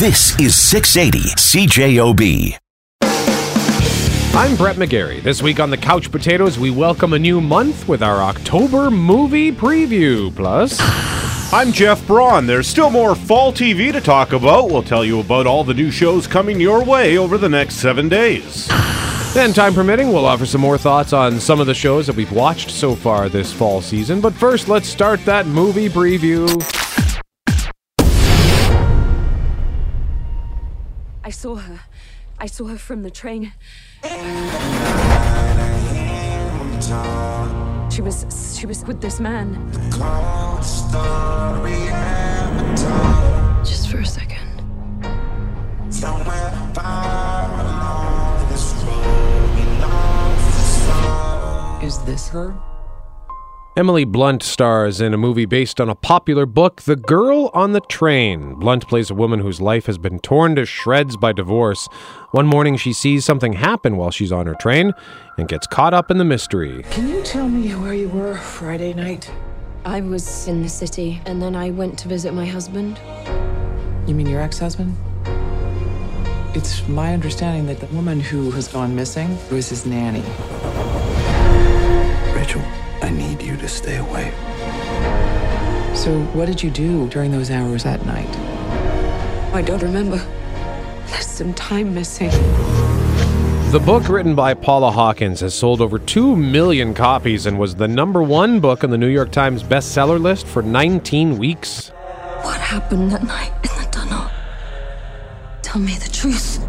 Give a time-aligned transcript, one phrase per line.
[0.00, 2.58] This is 680 CJOB.
[4.34, 5.22] I'm Brett McGarry.
[5.22, 9.52] This week on the Couch Potatoes, we welcome a new month with our October movie
[9.52, 10.34] preview.
[10.34, 10.78] Plus,
[11.52, 12.44] I'm Jeff Braun.
[12.48, 14.68] There's still more fall TV to talk about.
[14.68, 18.08] We'll tell you about all the new shows coming your way over the next seven
[18.08, 18.66] days.
[19.32, 22.32] then, time permitting, we'll offer some more thoughts on some of the shows that we've
[22.32, 24.20] watched so far this fall season.
[24.20, 26.83] But first, let's start that movie preview.
[31.26, 31.80] I saw her.
[32.38, 33.54] I saw her from the train.
[37.90, 38.26] She was
[38.58, 39.72] she was with this man.
[43.64, 44.44] Just for a second.
[51.82, 52.54] Is this her?
[53.76, 57.80] Emily Blunt stars in a movie based on a popular book, The Girl on the
[57.80, 58.54] Train.
[58.54, 61.88] Blunt plays a woman whose life has been torn to shreds by divorce.
[62.30, 64.92] One morning, she sees something happen while she's on her train
[65.38, 66.84] and gets caught up in the mystery.
[66.90, 69.28] Can you tell me where you were Friday night?
[69.84, 73.00] I was in the city and then I went to visit my husband.
[74.06, 74.96] You mean your ex husband?
[76.54, 80.22] It's my understanding that the woman who has gone missing was his nanny.
[82.38, 82.62] Rachel,
[83.04, 84.30] I need you to stay away.
[85.94, 88.34] So, what did you do during those hours that night?
[89.52, 90.16] I don't remember.
[91.08, 92.30] There's some time missing.
[93.72, 97.88] The book, written by Paula Hawkins, has sold over 2 million copies and was the
[97.88, 101.90] number one book on the New York Times bestseller list for 19 weeks.
[102.40, 104.30] What happened that night in the tunnel?
[105.60, 106.66] Tell me the truth.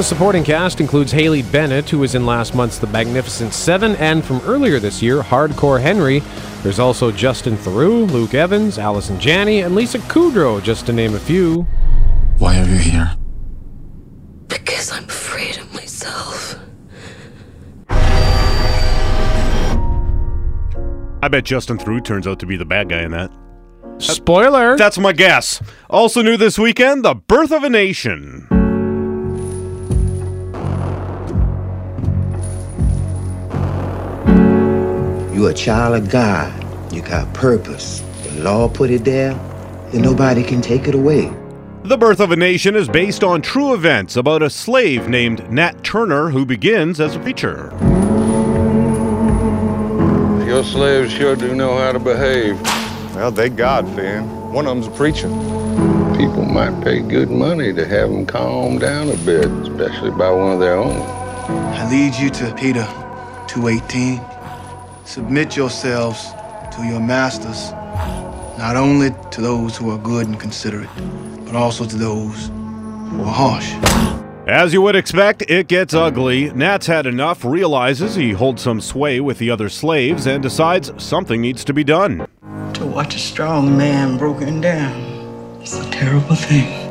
[0.00, 4.24] The supporting cast includes Haley Bennett, who was in last month's The Magnificent Seven, and
[4.24, 6.22] from earlier this year, Hardcore Henry.
[6.62, 11.18] There's also Justin Theroux, Luke Evans, Allison Janney, and Lisa Kudrow, just to name a
[11.18, 11.66] few.
[12.38, 13.14] Why are you here?
[14.48, 16.58] Because I'm afraid of myself.
[21.22, 23.30] I bet Justin Theroux turns out to be the bad guy in that.
[23.98, 24.78] Spoiler!
[24.78, 25.60] That's my guess.
[25.90, 28.59] Also new this weekend, The Birth of a Nation.
[35.40, 36.52] You a child of God.
[36.92, 38.00] You got purpose.
[38.24, 39.32] The law put it there,
[39.90, 41.32] and nobody can take it away.
[41.82, 45.82] The Birth of a Nation is based on true events about a slave named Nat
[45.82, 47.70] Turner who begins as a preacher.
[50.46, 52.60] Your slaves sure do know how to behave.
[53.14, 54.28] Well, they God fearing.
[54.52, 55.28] One of them's a preacher.
[56.18, 60.52] People might pay good money to have them calm down a bit, especially by one
[60.52, 61.00] of their own.
[61.00, 62.86] I lead you to Peter
[63.48, 64.20] 2:18.
[65.10, 66.30] Submit yourselves
[66.70, 67.72] to your masters,
[68.56, 70.88] not only to those who are good and considerate,
[71.44, 73.72] but also to those who are harsh.
[74.46, 76.52] As you would expect, it gets ugly.
[76.52, 81.40] Nat's had enough, realizes he holds some sway with the other slaves, and decides something
[81.40, 82.28] needs to be done.
[82.74, 84.94] To watch a strong man broken down
[85.60, 86.86] is a terrible thing.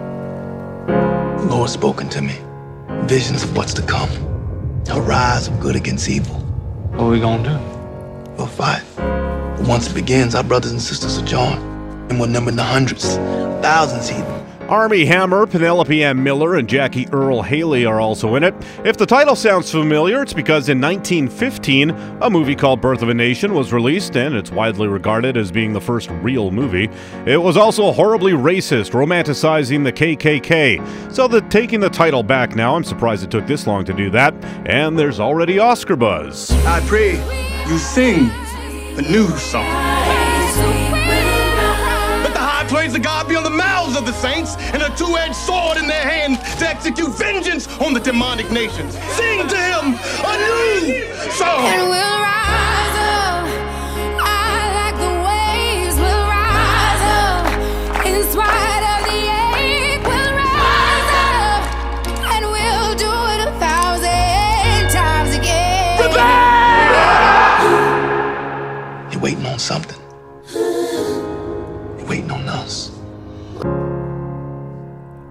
[0.87, 2.37] The Lord's spoken to me.
[3.03, 4.09] Visions of what's to come.
[4.91, 6.35] A rise of good against evil.
[6.35, 7.78] What are we gonna do?
[8.39, 8.83] We'll fight.
[8.95, 11.61] But once it begins, our brothers and sisters are joined.
[12.09, 13.15] And we're numbered in the hundreds,
[13.61, 14.25] thousands even.
[14.69, 18.55] Armie Hammer, Penelope Ann Miller, and Jackie Earle Haley are also in it.
[18.85, 21.89] If the title sounds familiar, it's because in 1915,
[22.21, 25.73] a movie called Birth of a Nation was released, and it's widely regarded as being
[25.73, 26.89] the first real movie.
[27.25, 31.11] It was also horribly racist, romanticizing the KKK.
[31.11, 34.09] So, the, taking the title back now, I'm surprised it took this long to do
[34.11, 34.33] that,
[34.65, 36.51] and there's already Oscar buzz.
[36.65, 37.17] I pray
[37.69, 38.31] you sing
[38.97, 39.63] a new song.
[42.23, 44.89] Let the high praise of God be on the mouths of the saints and a
[44.97, 48.97] two-edged sword in their hands to execute vengeance on the demonic nations.
[49.13, 49.93] Sing to him
[50.25, 52.68] a new song.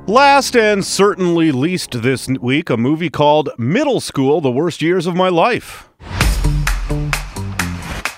[0.09, 5.15] Last and certainly least this week, a movie called Middle School The Worst Years of
[5.15, 5.91] My Life.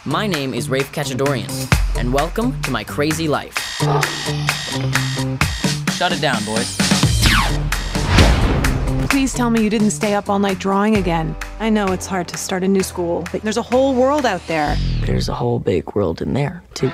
[0.04, 1.50] My name is Rafe Khatchadorian.
[1.98, 3.58] and welcome to my crazy life.
[5.90, 6.76] Shut it down, boys.
[9.08, 11.34] Please tell me you didn't stay up all night drawing again.
[11.58, 14.46] I know it's hard to start a new school, but there's a whole world out
[14.46, 14.76] there.
[15.00, 16.92] There's a whole big world in there, too.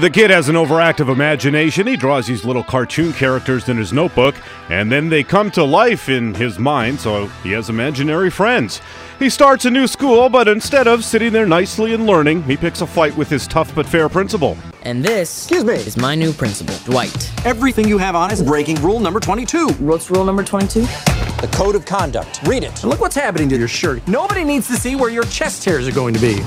[0.00, 1.86] The kid has an overactive imagination.
[1.86, 4.34] He draws these little cartoon characters in his notebook,
[4.68, 8.82] and then they come to life in his mind, so he has imaginary friends.
[9.18, 12.82] He starts a new school, but instead of sitting there nicely and learning, he picks
[12.82, 14.58] a fight with his tough but fair principal.
[14.82, 15.76] And this Excuse me.
[15.76, 17.32] is my new principal, Dwight.
[17.46, 19.68] Everything you have on is breaking rule number 22.
[19.78, 20.82] What's rule number 22?
[20.82, 22.42] The code of conduct.
[22.46, 22.82] Read it.
[22.82, 24.06] And look what's happening to your shirt.
[24.06, 26.42] Nobody needs to see where your chest hairs are going to be.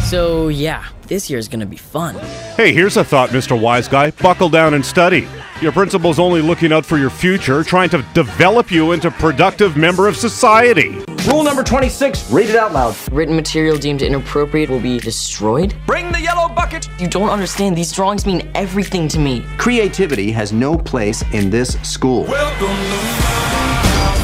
[0.00, 2.16] So, yeah, this year's gonna be fun.
[2.56, 3.58] Hey, here's a thought, Mr.
[3.58, 4.10] Wise Guy.
[4.10, 5.26] Buckle down and study.
[5.60, 9.76] Your principal's only looking out for your future, trying to develop you into a productive
[9.76, 11.02] member of society.
[11.28, 12.96] Rule number 26, read it out loud.
[13.12, 15.74] Written material deemed inappropriate will be destroyed.
[15.86, 16.88] Bring the yellow bucket.
[16.98, 19.44] You don't understand, these drawings mean everything to me.
[19.56, 22.24] Creativity has no place in this school.
[22.24, 22.76] Welcome.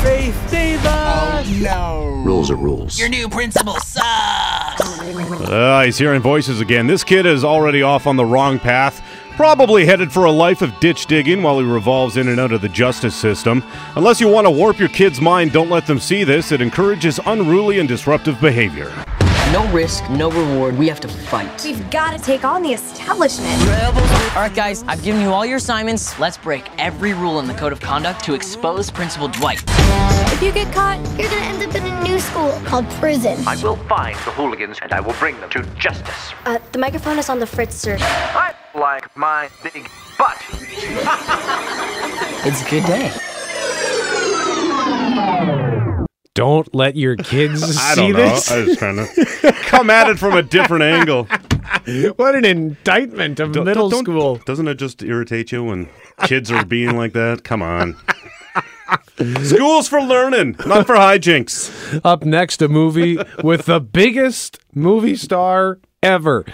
[0.03, 1.47] Faith, save us.
[1.49, 2.23] Oh, no.
[2.25, 2.99] Rules are rules.
[2.99, 4.50] Your new principal sucks.
[4.83, 6.87] Ah, he's hearing voices again.
[6.87, 9.03] This kid is already off on the wrong path.
[9.37, 12.61] Probably headed for a life of ditch digging while he revolves in and out of
[12.61, 13.63] the justice system.
[13.97, 16.53] Unless you want to warp your kid's mind, don't let them see this.
[16.53, 18.93] It encourages unruly and disruptive behavior.
[19.53, 20.79] No risk, no reward.
[20.79, 21.65] We have to fight.
[21.65, 23.61] We've got to take on the establishment.
[24.37, 26.17] All right, guys, I've given you all your assignments.
[26.21, 29.65] Let's break every rule in the code of conduct to expose Principal Dwight.
[30.33, 33.43] If you get caught, you're gonna end up in a new school called prison.
[33.45, 36.33] I will find the hooligans and I will bring them to justice.
[36.47, 37.97] Uh, the microphone is on the fritz, sir.
[38.01, 40.41] I like my big butt.
[42.43, 43.13] It's a good day.
[46.35, 48.19] Don't let your kids I see don't know.
[48.31, 48.51] this.
[48.51, 51.25] I was trying to come at it from a different angle.
[52.17, 54.37] what an indictment of middle Don't- school.
[54.47, 55.89] Doesn't it just irritate you when
[56.25, 57.43] kids are being like that?
[57.45, 57.97] Come on.
[59.45, 62.01] School's for learning, not for hijinks.
[62.05, 66.45] Up next, a movie with the biggest movie star ever.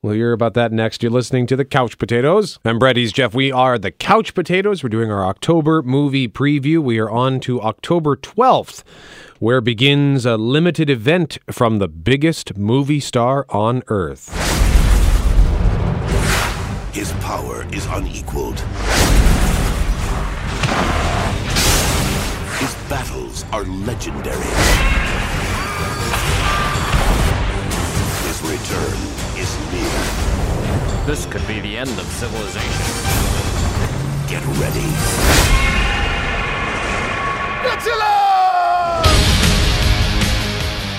[0.00, 1.02] We'll hear about that next.
[1.02, 2.60] You're listening to the Couch Potatoes.
[2.64, 2.94] I'm Brett.
[2.94, 3.34] Jeff.
[3.34, 4.84] We are the Couch Potatoes.
[4.84, 6.78] We're doing our October movie preview.
[6.78, 8.84] We are on to October 12th,
[9.40, 14.28] where begins a limited event from the biggest movie star on earth.
[16.94, 18.60] His power is unequaled.
[22.60, 24.44] His battles are legendary.
[28.28, 29.27] His return
[29.72, 31.06] near.
[31.06, 32.68] This could be the end of civilization.
[34.28, 34.88] Get ready.
[37.64, 38.18] Godzilla!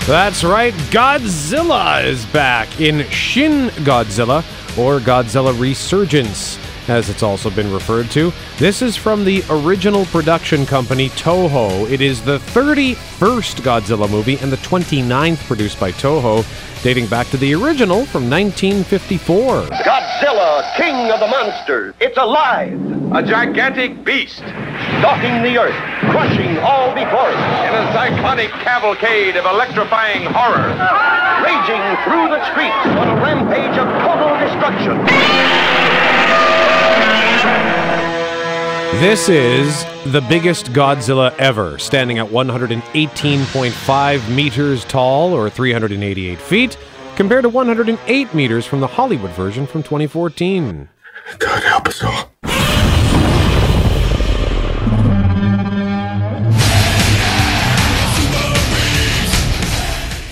[0.06, 4.42] That's right, Godzilla is back in Shin Godzilla,
[4.76, 6.58] or Godzilla Resurgence,
[6.90, 8.32] as it's also been referred to.
[8.58, 11.88] This is from the original production company Toho.
[11.88, 16.44] It is the 31st Godzilla movie and the 29th produced by Toho,
[16.82, 19.66] dating back to the original from 1954.
[19.86, 21.94] Godzilla, king of the monsters.
[22.00, 22.74] It's alive.
[23.14, 24.42] A gigantic beast,
[24.98, 25.78] stalking the earth,
[26.10, 27.38] crushing all before it.
[27.70, 30.74] In a cyclonic cavalcade of electrifying horror.
[31.46, 35.99] Raging through the streets on a rampage of total destruction.
[39.00, 39.82] This is
[40.12, 46.76] the biggest Godzilla ever, standing at 118.5 meters tall, or 388 feet,
[47.16, 50.86] compared to 108 meters from the Hollywood version from 2014.
[51.38, 52.30] God help us all.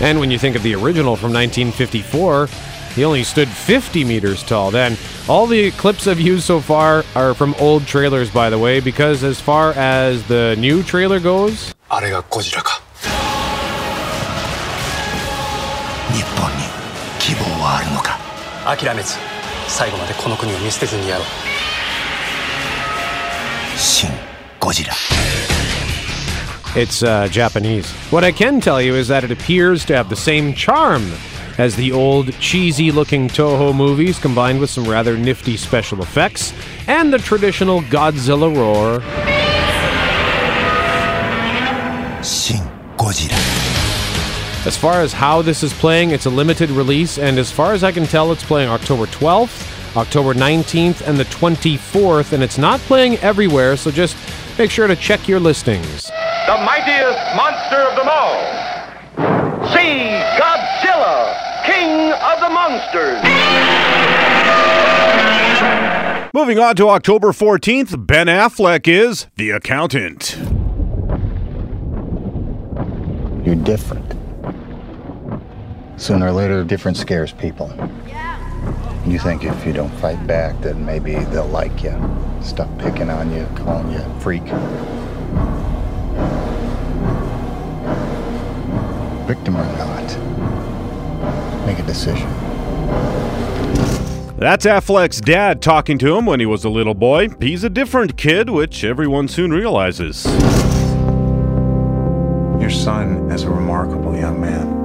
[0.00, 2.48] And when you think of the original from 1954,
[2.97, 4.97] he only stood 50 meters tall then.
[5.27, 9.23] All the clips I've used so far are from old trailers, by the way, because
[9.23, 12.81] as far as the new trailer goes, あれがゴジラか
[16.11, 16.63] 日本に
[17.19, 18.17] 希望はあるのか
[18.77, 19.15] 諦めず
[19.67, 21.25] 最後までこの国を見捨てずにやろう
[23.77, 24.09] 新
[24.59, 24.93] ゴジラ
[26.75, 27.87] It's uh, Japanese.
[28.09, 31.03] What I can tell you is that it appears to have the same charm
[31.58, 36.54] as the old cheesy looking Toho movies combined with some rather nifty special effects
[36.86, 39.00] and the traditional Godzilla roar.
[42.22, 42.62] Shin
[42.96, 43.58] Godzilla.
[44.66, 47.82] As far as how this is playing, it's a limited release, and as far as
[47.82, 52.80] I can tell, it's playing October 12th, October 19th, and the 24th, and it's not
[52.80, 54.16] playing everywhere, so just
[54.58, 56.10] make sure to check your listings.
[56.46, 58.77] The mightiest monster of them all.
[62.38, 63.22] Of the monsters.
[66.34, 70.36] Moving on to October 14th, Ben Affleck is The Accountant.
[73.44, 74.14] You're different.
[75.96, 77.72] Sooner or later, different scares people.
[79.06, 81.94] You think if you don't fight back, that maybe they'll like you.
[82.42, 84.42] Stop picking on you, calling you a freak.
[89.26, 90.37] Victim or not,
[91.68, 92.28] make a decision.
[94.38, 97.28] That's Affleck's dad talking to him when he was a little boy.
[97.40, 100.24] He's a different kid, which everyone soon realizes.
[102.58, 104.78] Your son is a remarkable young man.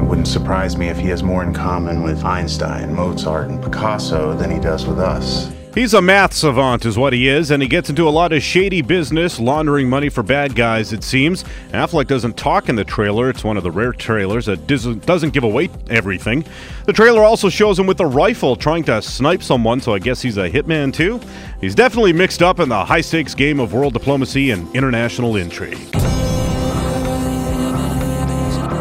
[0.00, 4.34] It wouldn't surprise me if he has more in common with Einstein, Mozart, and Picasso
[4.34, 5.50] than he does with us.
[5.78, 8.42] He's a math savant, is what he is, and he gets into a lot of
[8.42, 11.44] shady business, laundering money for bad guys, it seems.
[11.70, 13.30] Affleck doesn't talk in the trailer.
[13.30, 16.44] It's one of the rare trailers that doesn't give away everything.
[16.86, 20.20] The trailer also shows him with a rifle trying to snipe someone, so I guess
[20.20, 21.20] he's a hitman too.
[21.60, 25.78] He's definitely mixed up in the high stakes game of world diplomacy and international intrigue.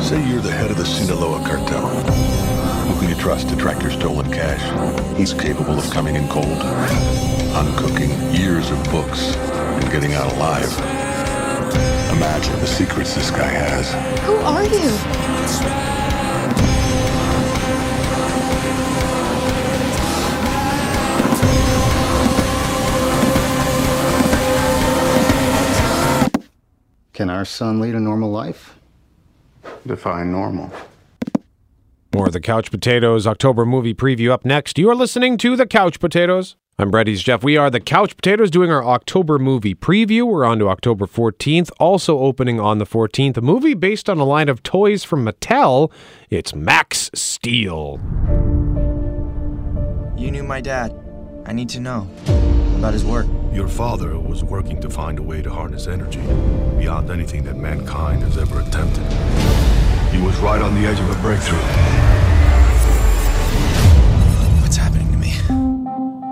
[0.02, 2.57] Say you're the head of the Sinaloa cartel.
[2.88, 4.64] Who can you trust to track your stolen cash?
[5.18, 6.46] He's capable of coming in cold,
[7.54, 10.72] uncooking years of books, and getting out alive.
[12.16, 13.92] Imagine the secrets this guy has.
[14.24, 14.90] Who are you?
[27.14, 28.78] Can our son lead a normal life?
[29.86, 30.72] Define normal.
[32.18, 34.80] More of the Couch Potatoes October movie preview up next.
[34.80, 36.56] You are listening to the Couch Potatoes.
[36.80, 37.44] I'm Brady's Jeff.
[37.44, 40.24] We are the Couch Potatoes doing our October movie preview.
[40.24, 41.70] We're on to October 14th.
[41.80, 45.92] Also opening on the 14th, a movie based on a line of toys from Mattel.
[46.32, 48.00] It's Max Steel.
[50.18, 51.00] You knew my dad.
[51.46, 52.10] I need to know
[52.80, 53.28] about his work.
[53.54, 56.22] Your father was working to find a way to harness energy
[56.80, 59.67] beyond anything that mankind has ever attempted.
[60.18, 61.60] He was right on the edge of a breakthrough.
[64.64, 65.34] What's happening to me?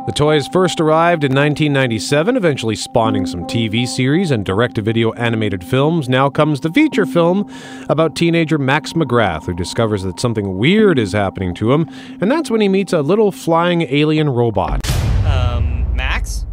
[0.07, 5.13] The toys first arrived in 1997, eventually spawning some TV series and direct to video
[5.13, 6.09] animated films.
[6.09, 7.47] Now comes the feature film
[7.87, 11.87] about teenager Max McGrath, who discovers that something weird is happening to him,
[12.19, 14.81] and that's when he meets a little flying alien robot.
[15.27, 16.47] Um, Max?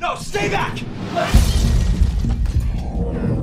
[0.00, 0.79] No, stay back!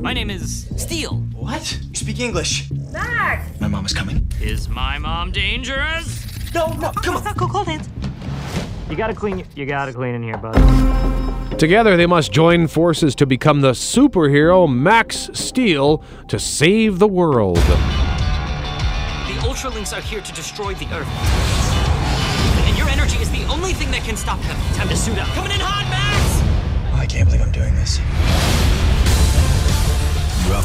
[0.07, 1.15] My name is Steel.
[1.33, 1.81] What?
[1.89, 2.71] You speak English.
[2.71, 3.59] Max!
[3.59, 4.31] My mom is coming.
[4.39, 6.25] Is my mom dangerous?
[6.53, 7.33] No, no, come on.
[7.35, 7.89] Go cold hands.
[8.89, 9.45] You gotta clean.
[9.53, 11.59] You gotta clean in here, bud.
[11.59, 17.57] Together, they must join forces to become the superhero Max Steel to save the world.
[17.57, 17.63] The
[19.43, 21.09] Ultralinks are here to destroy the Earth.
[22.65, 24.55] And your energy is the only thing that can stop them.
[24.73, 25.27] Time to suit up.
[25.35, 26.93] Coming in hot, Max!
[26.93, 27.99] Oh, I can't believe I'm doing this.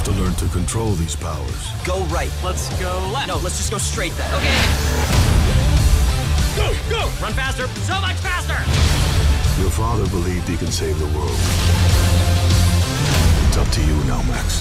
[0.03, 1.71] You have to learn to control these powers.
[1.85, 2.33] Go right.
[2.43, 3.29] Let's go left.
[3.29, 4.35] No, let's just go straight then.
[4.35, 4.51] Okay.
[6.57, 7.03] Go, go!
[7.23, 7.69] Run faster!
[7.69, 8.59] So much faster!
[9.63, 11.31] Your father believed he could save the world.
[13.47, 14.55] It's up to you now, Max.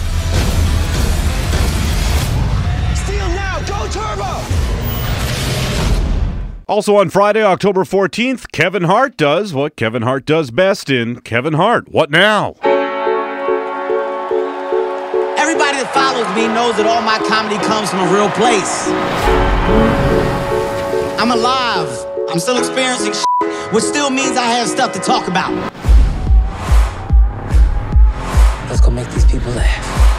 [2.99, 3.59] Steal now!
[3.61, 4.45] Go turbo!
[6.67, 11.53] Also on Friday, October 14th, Kevin Hart does what Kevin Hart does best in Kevin
[11.53, 11.89] Hart.
[11.89, 12.53] What now?
[16.11, 18.89] Follows me knows that all my comedy comes from a real place.
[21.21, 21.87] I'm alive.
[22.29, 25.51] I'm still experiencing shit, which still means I have stuff to talk about.
[28.67, 30.10] Let's go make these people laugh.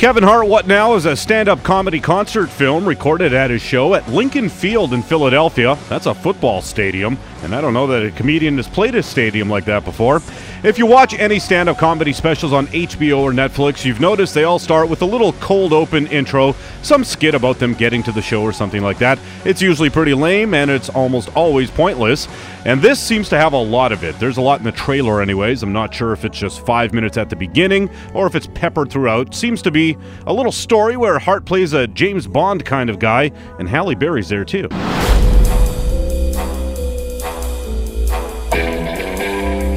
[0.00, 3.94] Kevin Hart What Now is a stand up comedy concert film recorded at his show
[3.94, 5.76] at Lincoln Field in Philadelphia.
[5.90, 9.50] That's a football stadium, and I don't know that a comedian has played a stadium
[9.50, 10.22] like that before.
[10.62, 14.44] If you watch any stand up comedy specials on HBO or Netflix, you've noticed they
[14.44, 18.22] all start with a little cold open intro, some skit about them getting to the
[18.22, 19.18] show or something like that.
[19.44, 22.26] It's usually pretty lame and it's almost always pointless.
[22.66, 24.18] And this seems to have a lot of it.
[24.18, 25.62] There's a lot in the trailer, anyways.
[25.62, 28.90] I'm not sure if it's just five minutes at the beginning or if it's peppered
[28.90, 29.34] throughout.
[29.34, 33.32] Seems to be a little story where Hart plays a James Bond kind of guy,
[33.58, 34.68] and Halle Berry's there too.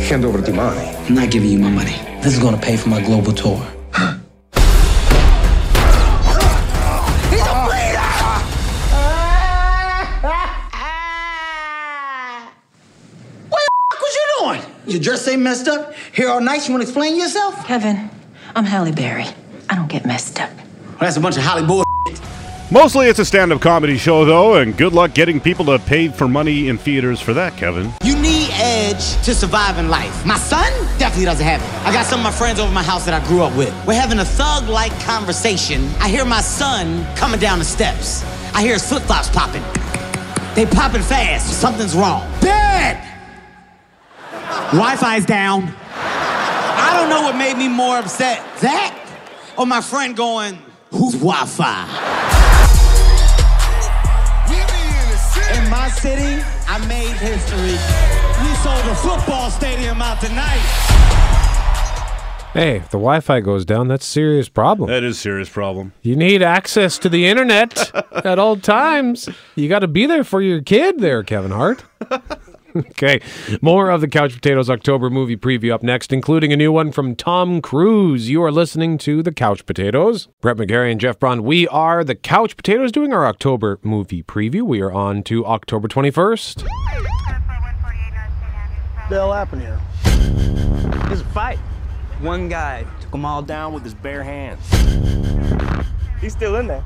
[0.03, 0.85] Hand over the money.
[1.07, 1.95] I'm not giving you my money.
[2.21, 3.65] This is gonna pay for my global tour.
[3.95, 4.19] He's
[14.93, 15.91] Your dress ain't messed up?
[16.13, 17.65] Here all night, you wanna explain yourself?
[17.65, 18.11] Kevin,
[18.53, 19.25] I'm Halle Berry.
[19.67, 20.51] I don't get messed up.
[20.55, 21.83] Well, that's a bunch of Holly bull.
[22.69, 26.09] Mostly it's a stand up comedy show, though, and good luck getting people to pay
[26.09, 27.91] for money in theaters for that, Kevin.
[28.03, 30.27] You need edge to survive in life.
[30.27, 31.87] My son definitely doesn't have it.
[31.87, 33.73] I got some of my friends over my house that I grew up with.
[33.87, 35.89] We're having a thug like conversation.
[36.01, 38.23] I hear my son coming down the steps.
[38.53, 39.63] I hear his flip flops popping.
[40.53, 41.59] They popping fast.
[41.59, 42.29] Something's wrong.
[42.41, 42.62] Dad!
[44.73, 45.71] Wi Fi's down.
[45.93, 48.39] I don't know what made me more upset.
[48.61, 48.97] That
[49.55, 50.57] or my friend going,
[50.89, 51.83] Who's Wi Fi?
[55.53, 57.77] In my city, I made history.
[58.41, 60.93] We sold a football stadium out tonight.
[62.53, 64.89] Hey, if the Wi-Fi goes down, that's a serious problem.
[64.89, 65.93] That is a serious problem.
[66.03, 67.91] You need access to the internet
[68.25, 69.27] at all times.
[69.55, 71.83] You got to be there for your kid there, Kevin Hart.
[72.75, 73.21] okay,
[73.61, 77.15] more of the Couch Potatoes October movie preview up next, including a new one from
[77.15, 78.29] Tom Cruise.
[78.29, 80.27] You are listening to the Couch Potatoes.
[80.41, 81.43] Brett McGarry and Jeff Braun.
[81.43, 84.63] We are the Couch Potatoes doing our October movie preview.
[84.63, 86.63] We are on to October 21st.
[89.09, 89.79] the hell happened here?
[91.07, 91.59] There's a fight.
[92.19, 94.65] One guy took them all down with his bare hands.
[96.21, 96.83] He's still in there.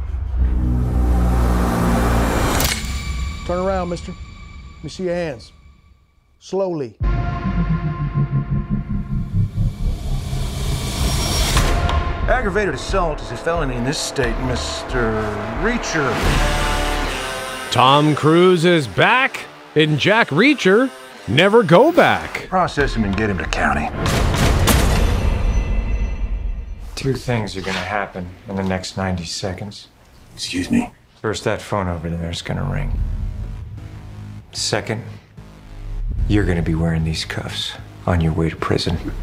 [3.45, 4.11] Turn around, mister.
[4.11, 5.53] Let me see your hands.
[6.47, 6.95] Slowly.
[12.29, 15.21] Aggravated assault is a felony in this state, Mr.
[15.61, 16.09] Reacher.
[17.69, 19.41] Tom Cruise is back
[19.75, 20.89] in Jack Reacher.
[21.27, 22.47] Never go back.
[22.47, 23.89] Process him and get him to county.
[26.95, 29.89] Two things are gonna happen in the next 90 seconds.
[30.33, 30.93] Excuse me?
[31.21, 32.97] First, that phone over there is gonna ring.
[34.53, 35.03] Second,
[36.27, 37.73] you're gonna be wearing these cuffs
[38.05, 38.97] on your way to prison.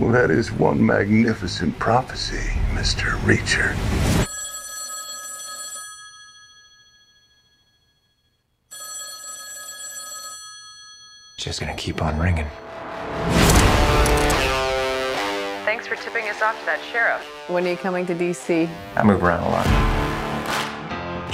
[0.00, 3.16] Well, that is one magnificent prophecy, Mr.
[3.24, 3.74] Reacher.
[11.38, 12.46] Just gonna keep on ringing.
[15.64, 17.22] Thanks for tipping us off to that sheriff.
[17.48, 18.68] When are you coming to DC?
[18.94, 19.95] I move around a lot.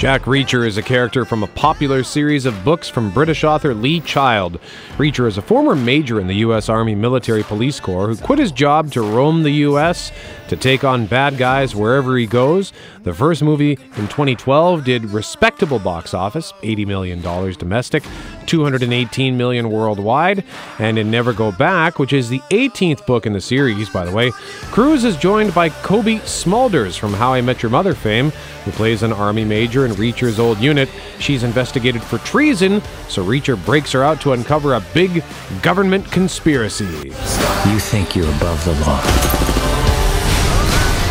[0.03, 4.01] Jack Reacher is a character from a popular series of books from British author Lee
[4.01, 4.59] Child.
[4.97, 6.67] Reacher is a former major in the U.S.
[6.67, 10.11] Army Military Police Corps who quit his job to roam the U.S.
[10.53, 12.73] to take on bad guys wherever he goes.
[13.03, 18.03] The first movie in 2012 did respectable box office, $80 million domestic,
[18.45, 20.43] 218 million worldwide,
[20.77, 24.11] and in Never Go Back, which is the 18th book in the series, by the
[24.11, 24.31] way,
[24.71, 28.29] Cruise is joined by Cobie Smulders from How I Met Your Mother fame,
[28.63, 30.87] who plays an army major in Reacher's old unit.
[31.19, 35.23] She's investigated for treason, so Reacher breaks her out to uncover a big
[35.63, 36.85] government conspiracy.
[36.85, 39.42] You think you're above the law.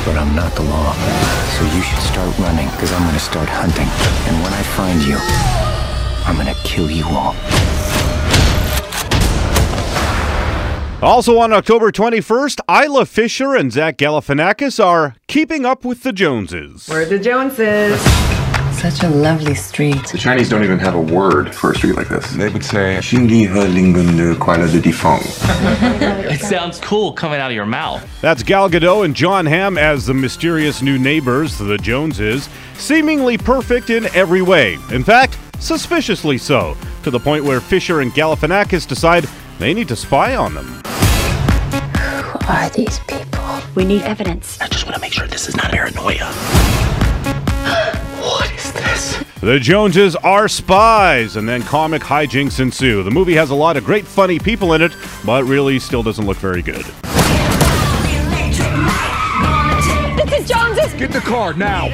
[0.05, 0.93] But I'm not the law.
[1.59, 3.87] So you should start running, because I'm going to start hunting.
[4.27, 5.17] And when I find you,
[6.27, 7.37] I'm going to kill you all.
[11.03, 16.89] Also on October 21st, Isla Fisher and Zach Galifianakis are keeping up with the Joneses.
[16.89, 18.01] We're the Joneses.
[18.83, 20.09] Such a lovely street.
[20.09, 22.29] The Chinese don't even have a word for a street like this.
[22.33, 25.23] They would say, Xingyi he lingen de kuala de difong.
[26.33, 28.05] It sounds cool coming out of your mouth.
[28.21, 33.89] That's Gal Gadot and Jon Hamm as the mysterious new neighbors, the Joneses, seemingly perfect
[33.91, 34.79] in every way.
[34.91, 39.29] In fact, suspiciously so, to the point where Fisher and Galifianakis decide
[39.61, 40.67] they need to spy on them.
[42.25, 43.61] Who are these people?
[43.77, 44.61] We need evidence.
[44.61, 47.02] I just want to make sure this is not paranoia.
[48.93, 49.41] What is this?
[49.41, 53.03] The Joneses are spies, and then comic hijinks ensue.
[53.03, 56.27] The movie has a lot of great, funny people in it, but really still doesn't
[56.27, 56.85] look very good.
[60.15, 60.93] It's the Joneses!
[60.95, 61.87] Get the car now!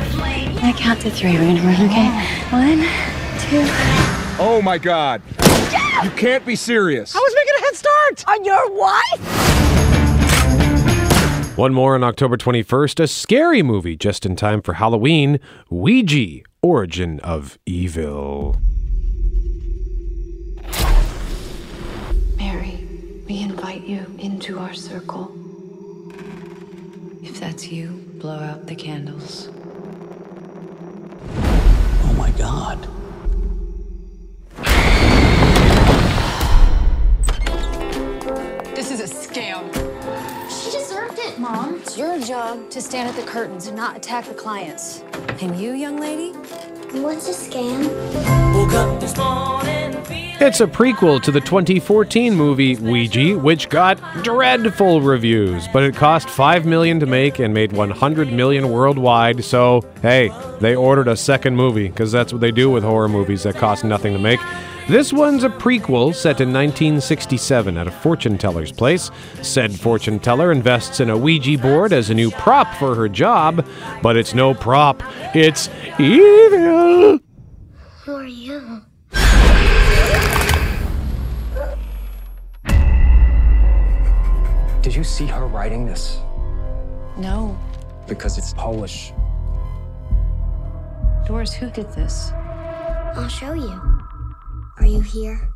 [0.60, 1.32] I count to three.
[1.32, 2.10] We're gonna run, okay?
[2.50, 2.80] One,
[3.40, 3.62] two.
[4.40, 5.22] Oh my god.
[6.02, 7.14] You can't be serious.
[7.14, 8.24] I was making a head start!
[8.28, 9.20] On your wife?
[11.56, 17.20] One more on October 21st, a scary movie just in time for Halloween Ouija Origin
[17.20, 18.56] of Evil.
[22.36, 22.84] Mary,
[23.28, 25.32] we invite you into our circle.
[27.22, 29.50] If that's you, blow out the candles.
[32.02, 32.88] Oh my god.
[38.74, 39.97] This is a scam.
[41.14, 41.76] She it, Mom.
[41.76, 45.02] It's your job to stand at the curtains and not attack the clients.
[45.40, 46.32] And you, young lady?
[47.00, 47.84] What's a scam?
[48.54, 49.94] Woke up this morning
[50.40, 56.28] It's a prequel to the 2014 movie Ouija, which got dreadful reviews, but it cost
[56.28, 59.44] 5 million to make and made 100 million worldwide.
[59.44, 63.44] So, hey, they ordered a second movie because that's what they do with horror movies
[63.44, 64.40] that cost nothing to make.
[64.88, 69.10] This one's a prequel set in 1967 at a fortune teller's place.
[69.42, 73.66] Said fortune teller invests in a Ouija board as a new prop for her job,
[74.02, 75.02] but it's no prop,
[75.34, 75.68] it's
[76.00, 77.18] evil.
[78.04, 78.80] Who are you?
[84.80, 86.16] Did you see her writing this?
[87.18, 87.58] No.
[88.06, 89.12] Because it's Polish.
[91.26, 92.32] Doris, who did this?
[92.32, 93.97] I'll show you.
[94.80, 95.52] Are you here?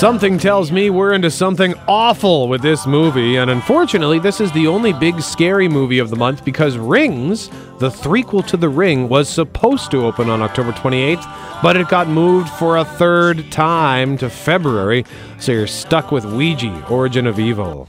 [0.00, 4.66] Something tells me we're into something awful with this movie, and unfortunately, this is the
[4.66, 7.48] only big scary movie of the month because Rings,
[7.80, 12.08] the threequel to The Ring, was supposed to open on October 28th, but it got
[12.08, 15.04] moved for a third time to February,
[15.38, 17.86] so you're stuck with Ouija, Origin of Evil.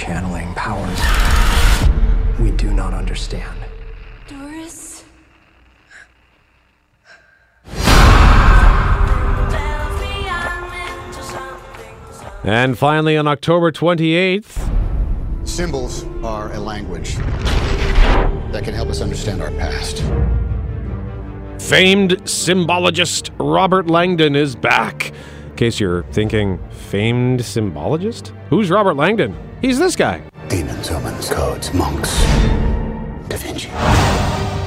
[0.00, 0.98] Channeling powers
[2.40, 3.58] we do not understand.
[4.26, 5.04] Doris.
[12.42, 17.16] And finally, on October 28th, Symbols are a language
[18.52, 19.98] that can help us understand our past.
[21.58, 25.12] famed symbologist Robert Langdon is back.
[25.50, 28.28] In case you're thinking, famed symbologist?
[28.48, 29.49] Who's Robert Langdon?
[29.60, 30.22] He's this guy.
[30.48, 32.22] Demons, omens, codes, monks.
[33.28, 33.68] Da Vinci.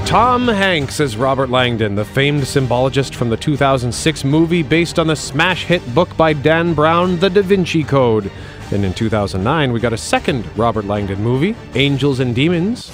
[0.06, 5.16] Tom Hanks as Robert Langdon, the famed symbologist from the 2006 movie based on the
[5.16, 8.32] smash hit book by Dan Brown, The Da Vinci Code.
[8.70, 12.92] Then in 2009, we got a second Robert Langdon movie, Angels and Demons.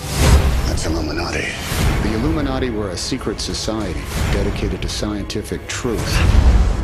[0.68, 1.48] That's Illuminati.
[2.04, 4.00] The Illuminati were a secret society
[4.32, 6.14] dedicated to scientific truth.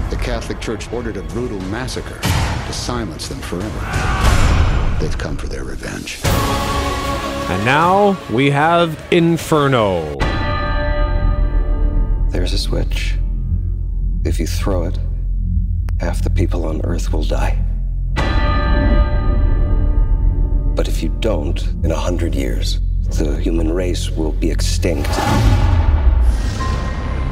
[0.09, 4.34] The Catholic Church ordered a brutal massacre to silence them forever.
[4.99, 6.19] They've come for their revenge.
[6.23, 10.15] And now we have Inferno.
[12.29, 13.15] There's a switch.
[14.23, 14.97] If you throw it,
[15.99, 17.61] half the people on Earth will die.
[20.75, 22.79] But if you don't, in a hundred years,
[23.17, 25.09] the human race will be extinct.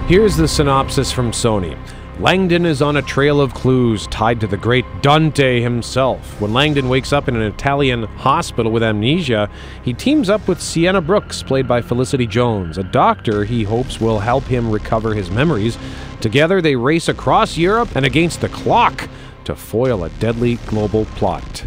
[0.08, 1.78] Here's the synopsis from Sony.
[2.20, 6.40] Langdon is on a trail of clues tied to the great Dante himself.
[6.40, 9.50] When Langdon wakes up in an Italian hospital with amnesia,
[9.84, 14.20] he teams up with Sienna Brooks, played by Felicity Jones, a doctor he hopes will
[14.20, 15.78] help him recover his memories.
[16.22, 19.10] Together, they race across Europe and against the clock
[19.46, 21.66] to foil a deadly global plot.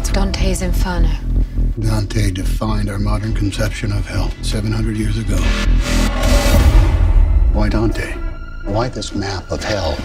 [0.00, 1.31] It's Dante's Inferno.
[1.82, 5.36] Dante defined our modern conception of hell 700 years ago.
[7.52, 8.12] Why Dante?
[8.64, 9.96] Why this map of hell?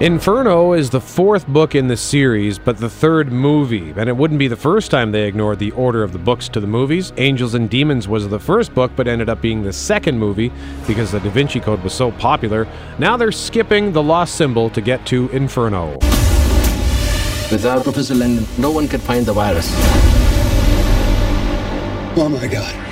[0.00, 4.38] Inferno is the fourth book in the series, but the third movie, and it wouldn't
[4.38, 7.12] be the first time they ignored the order of the books to the movies.
[7.18, 10.50] Angels and Demons was the first book, but ended up being the second movie
[10.86, 12.66] because the Da Vinci Code was so popular.
[12.98, 15.98] Now they're skipping the lost symbol to get to Inferno.
[17.50, 19.68] Without Professor Langdon, no one can find the virus.
[22.16, 22.89] Oh my god.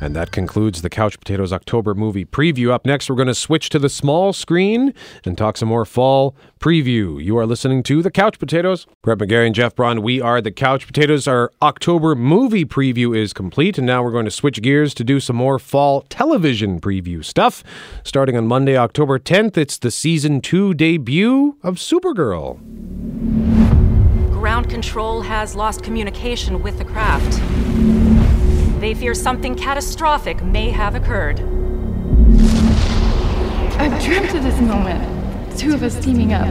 [0.00, 2.70] And that concludes the Couch Potatoes October movie preview.
[2.70, 6.34] Up next, we're going to switch to the small screen and talk some more fall
[6.58, 7.22] preview.
[7.22, 8.86] You are listening to the Couch Potatoes.
[9.02, 11.28] Brett McGarry and Jeff Braun, we are the Couch Potatoes.
[11.28, 15.20] Our October movie preview is complete, and now we're going to switch gears to do
[15.20, 17.62] some more fall television preview stuff.
[18.02, 22.58] Starting on Monday, October 10th, it's the season two debut of Supergirl.
[24.32, 28.19] Ground control has lost communication with the craft.
[28.80, 31.40] They fear something catastrophic may have occurred.
[33.78, 35.58] I've dreamt of this moment.
[35.58, 36.48] Two of us teaming up.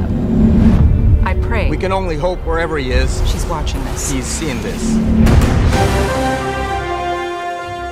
[1.26, 1.72] I pray.
[1.72, 3.28] We can only hope wherever he is.
[3.28, 4.12] She's watching this.
[4.12, 6.29] He's seeing this.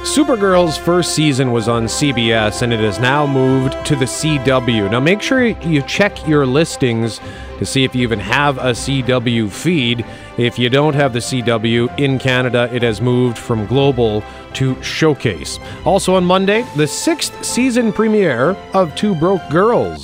[0.07, 4.89] Supergirl's first season was on CBS and it has now moved to the CW.
[4.89, 7.19] Now make sure you check your listings
[7.59, 10.05] to see if you even have a CW feed.
[10.37, 15.59] If you don't have the CW in Canada, it has moved from Global to Showcase.
[15.83, 19.99] Also on Monday, the sixth season premiere of Two Broke Girls.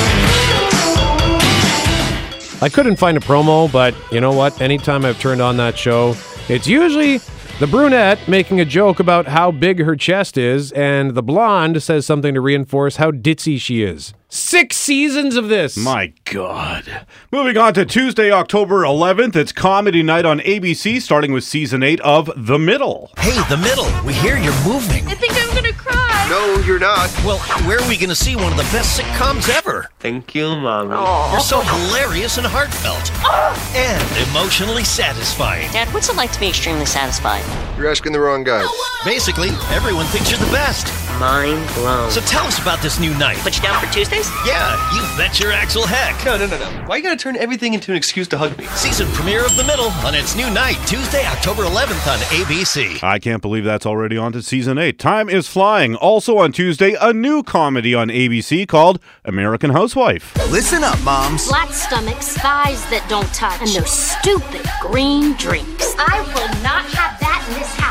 [2.61, 4.61] I couldn't find a promo, but you know what?
[4.61, 6.15] Anytime I've turned on that show,
[6.49, 7.19] it's usually
[7.59, 12.03] The brunette making a joke about how big her chest is, and the blonde says
[12.03, 14.13] something to reinforce how ditzy she is.
[14.35, 15.77] Six seasons of this.
[15.77, 17.05] My God.
[17.31, 21.99] Moving on to Tuesday, October 11th, it's comedy night on ABC, starting with season 8
[22.01, 23.11] of The Middle.
[23.19, 25.05] Hey, The Middle, we hear you're moving.
[25.07, 26.25] I think I'm gonna cry.
[26.31, 27.11] No, you're not.
[27.23, 29.91] Well, where are we going to see one of the best sitcoms ever?
[29.99, 30.95] Thank you, Mommy.
[31.31, 33.11] You're so hilarious and heartfelt.
[33.25, 33.73] Ah!
[33.75, 35.71] And emotionally satisfying.
[35.71, 37.43] Dad, what's it like to be extremely satisfied?
[37.77, 38.63] You're asking the wrong guy.
[38.63, 38.69] Uh,
[39.05, 40.87] Basically, everyone thinks you're the best.
[41.19, 42.09] Mind blown.
[42.11, 43.37] So tell us about this new night.
[43.37, 44.29] Put you down for Tuesdays?
[44.45, 46.25] Yeah, you bet your Axl Heck.
[46.25, 46.87] No, no, no, no.
[46.87, 48.65] Why you gotta turn everything into an excuse to hug me?
[48.75, 53.01] Season premiere of The Middle on its new night, Tuesday, October 11th on ABC.
[53.03, 54.97] I can't believe that's already on to season 8.
[54.97, 55.95] Time is flying.
[55.95, 60.35] Also on Tuesday, a new comedy on ABC called American Housewife.
[60.51, 61.47] Listen up, moms.
[61.47, 65.93] Flat stomachs, thighs that don't touch, and those stupid green drinks.
[65.97, 67.82] I will not have that in this house.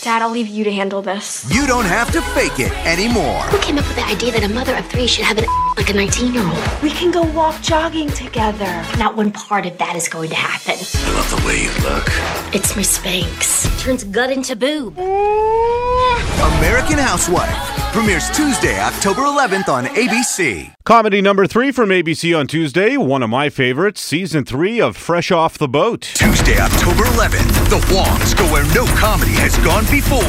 [0.00, 1.44] Dad, I'll leave you to handle this.
[1.52, 3.42] You don't have to fake it anymore.
[3.50, 5.44] Who came up with the idea that a mother of three should have an
[5.76, 6.82] like a 19 year old?
[6.82, 8.84] We can go walk jogging together.
[8.96, 10.76] Not one part of that is going to happen.
[10.78, 12.06] I love the way you look.
[12.54, 13.66] It's my Spanx.
[13.80, 14.96] Turns gut into boob.
[14.98, 20.72] American Housewife premieres Tuesday, October 11th on ABC.
[20.84, 25.32] Comedy number 3 from ABC on Tuesday, one of my favorites, season 3 of Fresh
[25.32, 26.02] Off the Boat.
[26.14, 30.22] Tuesday, October 11th, the Wongs go where no comedy has gone before.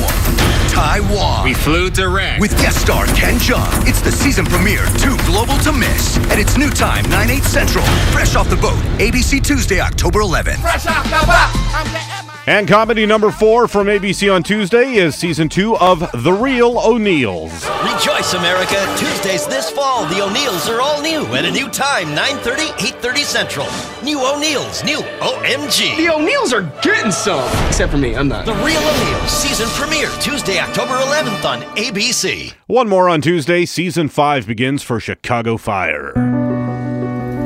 [0.73, 1.45] Taiwan.
[1.45, 2.41] We flew direct.
[2.41, 3.87] With guest star Ken Jeong.
[3.87, 6.17] It's the season premiere, too global to miss.
[6.31, 7.85] At its new time, 9, 8 central.
[8.11, 10.59] Fresh Off the Boat, ABC Tuesday, October 11th.
[10.59, 12.08] Fresh off the boat.
[12.49, 15.99] I'm getting my- And comedy number 4 from ABC on Tuesday is season 2 of
[16.23, 17.51] The Real O'Neills.
[17.83, 18.75] Rejoice, America.
[18.97, 23.67] Tuesdays this fall, the O'Neills are all new at a new time, 9.30, 8.30 Central.
[24.03, 25.95] New O'Neills, new OMG.
[25.97, 27.43] The O'Neills are getting some.
[27.67, 28.45] Except for me, I'm not.
[28.45, 32.53] The Real O'Neills season premiere, Tuesday, October 11th on ABC.
[32.67, 36.13] One more on Tuesday, season 5 begins for Chicago Fire.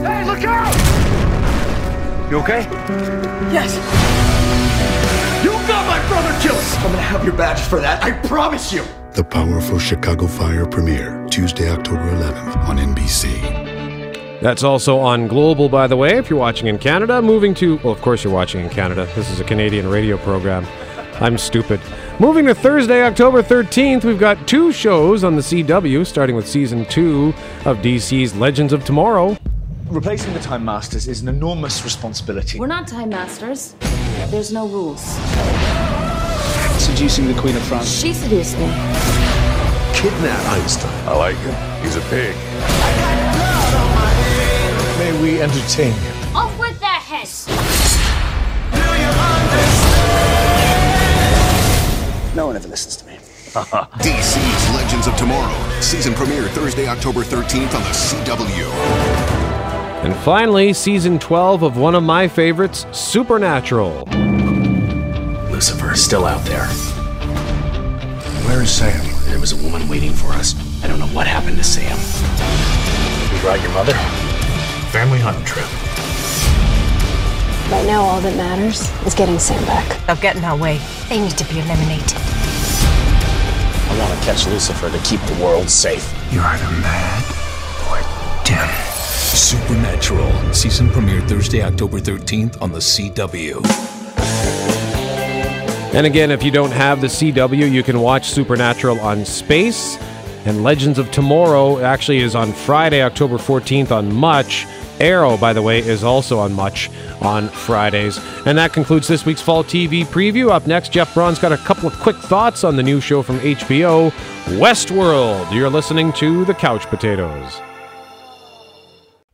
[0.03, 0.73] Hey, look out!
[2.31, 2.61] You okay?
[3.53, 4.42] Yes.
[5.63, 6.61] You my brother killed.
[6.79, 8.03] I'm gonna have your badge for that.
[8.03, 8.83] I promise you.
[9.13, 14.41] The powerful Chicago Fire premiere, Tuesday, October 11th on NBC.
[14.41, 17.21] That's also on Global, by the way, if you're watching in Canada.
[17.21, 19.07] Moving to, well, of course, you're watching in Canada.
[19.15, 20.67] This is a Canadian radio program.
[21.21, 21.79] I'm stupid.
[22.19, 26.85] Moving to Thursday, October 13th, we've got two shows on the CW, starting with season
[26.87, 29.37] two of DC's Legends of Tomorrow.
[29.87, 32.59] Replacing the Time Masters is an enormous responsibility.
[32.59, 33.75] We're not time masters.
[34.29, 35.01] There's no rules.
[36.81, 37.87] Seducing the Queen of France.
[37.89, 38.65] She seduced me.
[39.93, 41.07] Kidnap Einstein.
[41.07, 41.83] I like him.
[41.83, 42.35] He's a pig.
[44.99, 46.35] May we entertain you?
[46.35, 47.47] Off with their heads.
[52.35, 53.17] No one ever listens to me.
[53.53, 55.81] DC's Legends of Tomorrow.
[55.81, 59.32] Season premiere Thursday, October 13th on the CW.
[60.03, 64.03] And finally, season 12 of one of my favorites, Supernatural.
[65.49, 66.65] Lucifer is still out there.
[68.45, 68.99] Where is Sam?
[69.29, 70.55] There was a woman waiting for us.
[70.83, 71.97] I don't know what happened to Sam.
[73.33, 73.93] You brought your mother?
[74.91, 75.63] Family hunting trip.
[77.71, 80.05] Right now, all that matters is getting Sam back.
[80.05, 80.81] They'll get in our way.
[81.07, 82.11] They need to be eliminated.
[83.87, 86.13] I want to catch Lucifer to keep the world safe.
[86.29, 87.23] You're either mad
[87.89, 88.92] or dead.
[89.33, 90.53] Supernatural.
[90.53, 93.65] Season premiere Thursday, October 13th on the CW.
[95.95, 99.97] And again, if you don't have the CW, you can watch Supernatural on Space.
[100.45, 104.67] And Legends of Tomorrow actually is on Friday, October 14th on Much.
[104.99, 108.19] Arrow, by the way, is also on Much on Fridays.
[108.45, 110.51] And that concludes this week's Fall TV preview.
[110.51, 113.39] Up next, Jeff Braun's got a couple of quick thoughts on the new show from
[113.39, 114.11] HBO,
[114.59, 115.51] Westworld.
[115.51, 117.61] You're listening to The Couch Potatoes.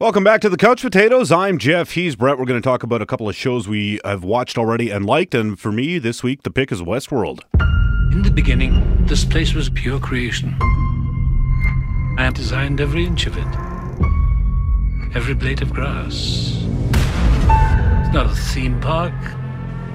[0.01, 1.29] Welcome back to the Couch Potatoes.
[1.29, 1.91] I'm Jeff.
[1.91, 2.39] He's Brett.
[2.39, 5.35] We're going to talk about a couple of shows we have watched already and liked.
[5.35, 7.41] And for me, this week, the pick is Westworld.
[8.13, 10.55] In the beginning, this place was pure creation.
[12.17, 16.53] I designed every inch of it, every blade of grass.
[18.05, 19.13] It's not a theme park,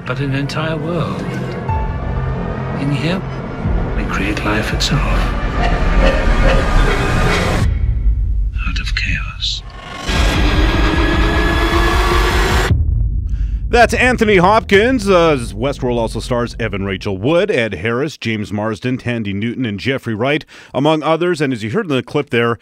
[0.05, 1.23] but an entire world.
[2.83, 3.21] In here,
[3.97, 5.01] we create life itself.
[13.75, 15.09] That's Anthony Hopkins.
[15.09, 20.15] Uh, Westworld also stars Evan Rachel Wood, Ed Harris, James Marsden, Thandie Newton, and Jeffrey
[20.15, 21.41] Wright, among others.
[21.41, 22.57] And as you heard in the clip there,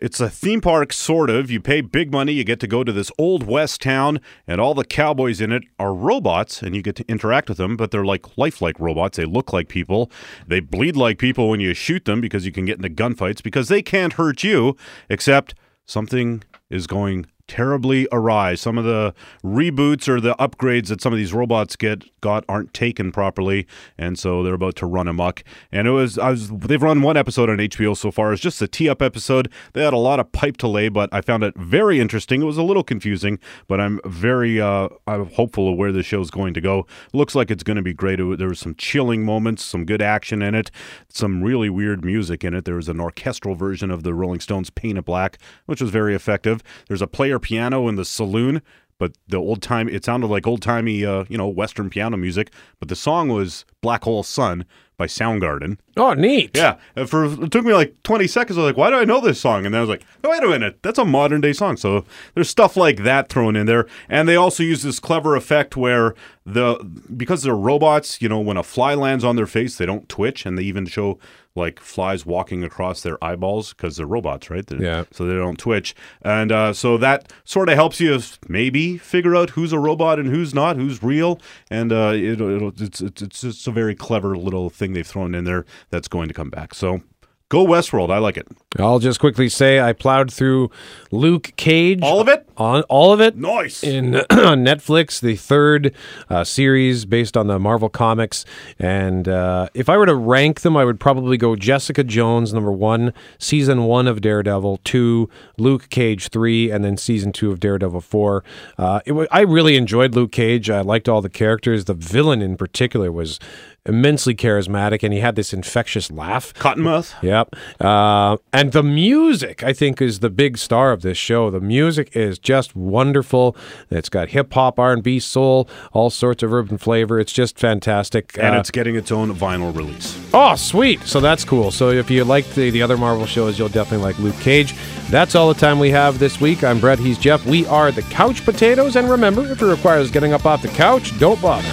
[0.00, 1.50] It's a theme park, sort of.
[1.50, 4.74] You pay big money, you get to go to this old west town, and all
[4.74, 8.04] the cowboys in it are robots, and you get to interact with them, but they're
[8.04, 9.16] like lifelike robots.
[9.16, 10.10] They look like people.
[10.46, 13.68] They bleed like people when you shoot them because you can get into gunfights because
[13.68, 14.76] they can't hurt you,
[15.08, 15.54] except
[15.86, 18.54] something is going terribly awry.
[18.54, 22.72] Some of the reboots or the upgrades that some of these robots get got aren't
[22.74, 25.42] taken properly, and so they're about to run amok.
[25.72, 28.32] And it was I was they've run one episode on HBO so far.
[28.32, 29.50] It's just a tee up episode.
[29.72, 32.42] They had a lot of pipe to lay, but I found it very interesting.
[32.42, 36.30] It was a little confusing, but I'm very uh, I'm hopeful of where the show's
[36.30, 36.86] going to go.
[37.12, 38.20] Looks like it's going to be great.
[38.20, 40.70] It, there was some chilling moments, some good action in it,
[41.08, 42.64] some really weird music in it.
[42.66, 46.14] There was an orchestral version of the Rolling Stones' "Paint It Black," which was very
[46.14, 46.62] effective.
[46.88, 48.62] There's a player piano in the saloon,
[48.98, 52.50] but the old time it sounded like old timey, uh, you know, Western piano music.
[52.80, 54.64] But the song was "Black Hole Sun"
[54.96, 55.78] by Soundgarden.
[55.96, 56.56] Oh, neat.
[56.56, 58.58] Yeah, and for it took me like 20 seconds.
[58.58, 60.30] I was like, "Why do I know this song?" And then I was like, oh,
[60.30, 63.66] "Wait a minute, that's a modern day song." So there's stuff like that thrown in
[63.66, 66.74] there, and they also use this clever effect where the
[67.16, 70.44] because they're robots, you know, when a fly lands on their face, they don't twitch,
[70.44, 71.20] and they even show
[71.58, 74.66] like flies walking across their eyeballs because they're robots, right?
[74.66, 75.04] They're- Yeah.
[75.12, 78.18] So they don't twitch, and uh, so that sort of helps you
[78.48, 81.40] maybe figure out who's a robot and who's not, who's real,
[81.70, 85.34] and uh, it, it'll, it's it's it's just a very clever little thing they've thrown
[85.34, 86.72] in there that's going to come back.
[86.74, 87.02] So
[87.48, 88.46] go Westworld, I like it.
[88.78, 90.70] I'll just quickly say I plowed through
[91.10, 92.00] Luke Cage.
[92.02, 92.46] All of it?
[92.58, 93.36] On all of it.
[93.36, 93.82] Nice.
[93.82, 95.94] In on Netflix, the third
[96.28, 98.44] uh, series based on the Marvel comics.
[98.78, 102.72] And uh, if I were to rank them, I would probably go Jessica Jones number
[102.72, 108.02] one, season one of Daredevil two, Luke Cage three, and then season two of Daredevil
[108.02, 108.44] four.
[108.76, 110.68] Uh, it wa I really enjoyed Luke Cage.
[110.68, 111.86] I liked all the characters.
[111.86, 113.40] The villain in particular was
[113.88, 116.54] immensely charismatic, and he had this infectious laugh.
[116.54, 117.14] Cottonmouth.
[117.22, 117.56] Yep.
[117.80, 121.50] Uh, and the music, I think, is the big star of this show.
[121.50, 123.56] The music is just wonderful.
[123.90, 127.18] It's got hip hop, R and B, soul, all sorts of urban flavor.
[127.18, 128.36] It's just fantastic.
[128.38, 130.18] And Uh, it's getting its own vinyl release.
[130.34, 131.02] Oh, sweet.
[131.02, 131.70] So that's cool.
[131.70, 134.74] So if you like the, the other Marvel shows, you'll definitely like Luke Cage.
[135.10, 136.62] That's all the time we have this week.
[136.62, 136.98] I'm Brett.
[136.98, 137.46] He's Jeff.
[137.46, 138.96] We are the Couch Potatoes.
[138.96, 141.66] And remember, if it requires getting up off the couch, don't bother.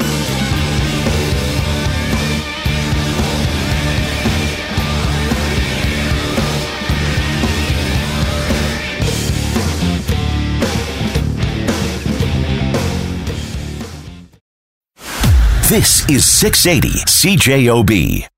[15.68, 18.35] This is 680 CJOB.